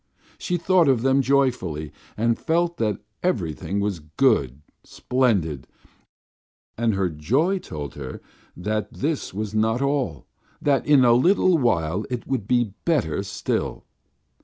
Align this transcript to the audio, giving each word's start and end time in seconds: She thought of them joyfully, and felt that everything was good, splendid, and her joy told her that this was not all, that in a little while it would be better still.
She 0.39 0.57
thought 0.57 0.87
of 0.87 1.03
them 1.03 1.21
joyfully, 1.21 1.91
and 2.17 2.35
felt 2.35 2.77
that 2.77 3.01
everything 3.21 3.79
was 3.79 3.99
good, 3.99 4.63
splendid, 4.83 5.67
and 6.75 6.95
her 6.95 7.07
joy 7.07 7.59
told 7.59 7.93
her 7.93 8.19
that 8.57 8.91
this 8.91 9.31
was 9.31 9.53
not 9.53 9.79
all, 9.79 10.25
that 10.59 10.87
in 10.87 11.05
a 11.05 11.13
little 11.13 11.55
while 11.59 12.03
it 12.09 12.25
would 12.25 12.47
be 12.47 12.73
better 12.83 13.21
still. 13.21 13.85